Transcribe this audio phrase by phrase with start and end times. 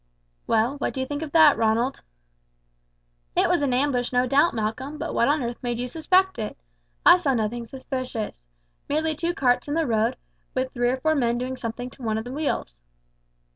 [0.47, 2.01] "Well, what do you think of that, Ronald?"
[3.35, 6.57] "It was an ambush, no doubt, Malcolm; but what on earth made you suspect it?
[7.05, 8.41] I saw nothing suspicious.
[8.89, 10.17] Merely two carts in the road,
[10.55, 12.79] with three or four men doing something to one of the wheels."